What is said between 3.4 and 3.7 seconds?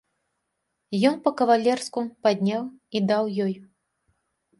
ёй.